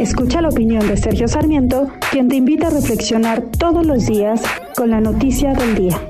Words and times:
Escucha 0.00 0.40
la 0.40 0.48
opinión 0.48 0.88
de 0.88 0.96
Sergio 0.96 1.28
Sarmiento, 1.28 1.92
quien 2.10 2.28
te 2.28 2.36
invita 2.36 2.68
a 2.68 2.70
reflexionar 2.70 3.42
todos 3.58 3.84
los 3.84 4.06
días 4.06 4.40
con 4.74 4.88
la 4.88 4.98
noticia 4.98 5.52
del 5.52 5.74
día. 5.74 6.00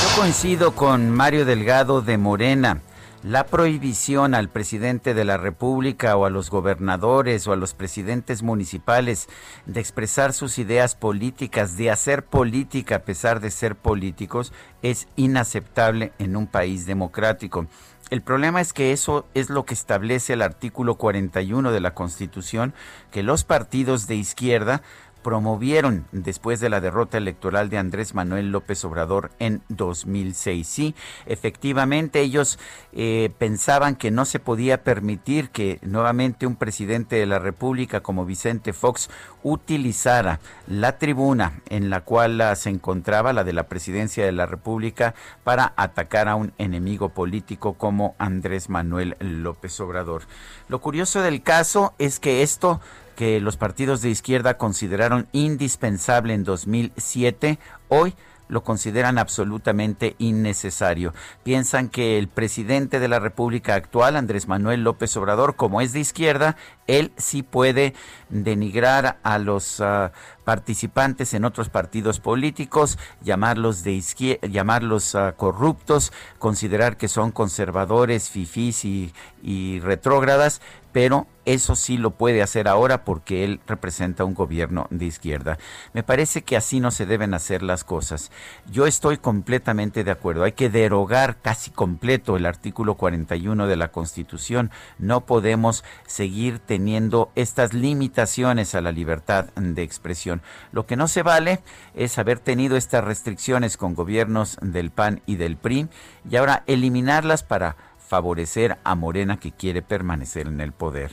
Yo 0.00 0.18
coincido 0.18 0.74
con 0.74 1.10
Mario 1.10 1.44
Delgado 1.44 2.00
de 2.00 2.16
Morena. 2.16 2.80
La 3.26 3.46
prohibición 3.46 4.36
al 4.36 4.50
presidente 4.50 5.12
de 5.12 5.24
la 5.24 5.36
República 5.36 6.16
o 6.16 6.26
a 6.26 6.30
los 6.30 6.48
gobernadores 6.48 7.48
o 7.48 7.52
a 7.52 7.56
los 7.56 7.74
presidentes 7.74 8.44
municipales 8.44 9.26
de 9.66 9.80
expresar 9.80 10.32
sus 10.32 10.60
ideas 10.60 10.94
políticas, 10.94 11.76
de 11.76 11.90
hacer 11.90 12.24
política 12.24 12.94
a 12.94 13.02
pesar 13.02 13.40
de 13.40 13.50
ser 13.50 13.74
políticos, 13.74 14.52
es 14.82 15.08
inaceptable 15.16 16.12
en 16.20 16.36
un 16.36 16.46
país 16.46 16.86
democrático. 16.86 17.66
El 18.10 18.22
problema 18.22 18.60
es 18.60 18.72
que 18.72 18.92
eso 18.92 19.26
es 19.34 19.50
lo 19.50 19.64
que 19.64 19.74
establece 19.74 20.34
el 20.34 20.42
artículo 20.42 20.94
41 20.94 21.72
de 21.72 21.80
la 21.80 21.94
Constitución, 21.94 22.74
que 23.10 23.24
los 23.24 23.42
partidos 23.42 24.06
de 24.06 24.14
izquierda 24.14 24.82
promovieron 25.26 26.06
después 26.12 26.60
de 26.60 26.68
la 26.68 26.80
derrota 26.80 27.18
electoral 27.18 27.68
de 27.68 27.78
Andrés 27.78 28.14
Manuel 28.14 28.52
López 28.52 28.84
Obrador 28.84 29.32
en 29.40 29.60
2006. 29.70 30.68
Sí, 30.68 30.94
efectivamente 31.26 32.20
ellos 32.20 32.60
eh, 32.92 33.30
pensaban 33.36 33.96
que 33.96 34.12
no 34.12 34.24
se 34.24 34.38
podía 34.38 34.84
permitir 34.84 35.50
que 35.50 35.80
nuevamente 35.82 36.46
un 36.46 36.54
presidente 36.54 37.16
de 37.16 37.26
la 37.26 37.40
República 37.40 38.04
como 38.04 38.24
Vicente 38.24 38.72
Fox 38.72 39.10
utilizara 39.42 40.38
la 40.68 40.96
tribuna 40.96 41.60
en 41.70 41.90
la 41.90 42.02
cual 42.02 42.40
se 42.54 42.70
encontraba, 42.70 43.32
la 43.32 43.42
de 43.42 43.52
la 43.52 43.64
presidencia 43.66 44.24
de 44.24 44.30
la 44.30 44.46
República, 44.46 45.16
para 45.42 45.72
atacar 45.76 46.28
a 46.28 46.36
un 46.36 46.52
enemigo 46.56 47.08
político 47.08 47.72
como 47.72 48.14
Andrés 48.18 48.68
Manuel 48.68 49.16
López 49.18 49.80
Obrador. 49.80 50.22
Lo 50.68 50.80
curioso 50.80 51.20
del 51.20 51.42
caso 51.42 51.94
es 51.98 52.20
que 52.20 52.44
esto 52.44 52.80
que 53.16 53.40
los 53.40 53.56
partidos 53.56 54.02
de 54.02 54.10
izquierda 54.10 54.58
consideraron 54.58 55.26
indispensable 55.32 56.34
en 56.34 56.44
2007, 56.44 57.58
hoy 57.88 58.14
lo 58.48 58.62
consideran 58.62 59.18
absolutamente 59.18 60.14
innecesario. 60.18 61.12
Piensan 61.42 61.88
que 61.88 62.18
el 62.18 62.28
presidente 62.28 63.00
de 63.00 63.08
la 63.08 63.18
República 63.18 63.74
actual, 63.74 64.16
Andrés 64.16 64.46
Manuel 64.46 64.84
López 64.84 65.16
Obrador, 65.16 65.56
como 65.56 65.80
es 65.80 65.92
de 65.92 66.00
izquierda, 66.00 66.56
él 66.86 67.12
sí 67.16 67.42
puede 67.42 67.94
denigrar 68.28 69.18
a 69.22 69.38
los 69.38 69.80
uh, 69.80 70.10
participantes 70.46 71.34
en 71.34 71.44
otros 71.44 71.70
partidos 71.70 72.20
políticos, 72.20 73.00
llamarlos 73.20 73.82
de 73.82 73.94
izquierda, 73.94 74.46
llamarlos 74.46 75.16
uh, 75.16 75.34
corruptos, 75.36 76.12
considerar 76.38 76.96
que 76.96 77.08
son 77.08 77.32
conservadores, 77.32 78.30
fifís 78.30 78.84
y 78.84 79.80
retrógradas, 79.80 80.60
pero 80.96 81.26
eso 81.44 81.76
sí 81.76 81.98
lo 81.98 82.12
puede 82.12 82.42
hacer 82.42 82.68
ahora 82.68 83.04
porque 83.04 83.44
él 83.44 83.60
representa 83.66 84.24
un 84.24 84.32
gobierno 84.32 84.86
de 84.88 85.04
izquierda. 85.04 85.58
Me 85.92 86.02
parece 86.02 86.42
que 86.42 86.56
así 86.56 86.80
no 86.80 86.90
se 86.90 87.04
deben 87.04 87.34
hacer 87.34 87.62
las 87.62 87.84
cosas. 87.84 88.32
Yo 88.72 88.86
estoy 88.86 89.18
completamente 89.18 90.04
de 90.04 90.10
acuerdo. 90.10 90.44
Hay 90.44 90.52
que 90.52 90.70
derogar 90.70 91.36
casi 91.42 91.70
completo 91.70 92.36
el 92.36 92.46
artículo 92.46 92.94
41 92.94 93.66
de 93.66 93.76
la 93.76 93.92
Constitución. 93.92 94.70
No 94.98 95.26
podemos 95.26 95.84
seguir 96.06 96.60
teniendo 96.60 97.30
estas 97.34 97.74
limitaciones 97.74 98.74
a 98.74 98.80
la 98.80 98.90
libertad 98.90 99.46
de 99.54 99.82
expresión. 99.82 100.35
Lo 100.72 100.86
que 100.86 100.96
no 100.96 101.08
se 101.08 101.22
vale 101.22 101.60
es 101.94 102.18
haber 102.18 102.38
tenido 102.38 102.76
estas 102.76 103.04
restricciones 103.04 103.76
con 103.76 103.94
gobiernos 103.94 104.58
del 104.60 104.90
PAN 104.90 105.22
y 105.26 105.36
del 105.36 105.56
PRI 105.56 105.88
y 106.28 106.36
ahora 106.36 106.62
eliminarlas 106.66 107.42
para 107.42 107.76
favorecer 107.98 108.78
a 108.84 108.94
Morena 108.94 109.38
que 109.38 109.52
quiere 109.52 109.82
permanecer 109.82 110.46
en 110.46 110.60
el 110.60 110.72
poder. 110.72 111.12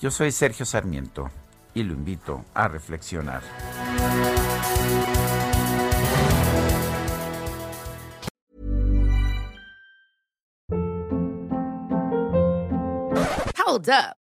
Yo 0.00 0.10
soy 0.10 0.30
Sergio 0.30 0.64
Sarmiento 0.64 1.30
y 1.74 1.82
lo 1.82 1.94
invito 1.94 2.44
a 2.54 2.68
reflexionar. 2.68 3.42
Hold 13.68 13.90
up. 13.90 14.17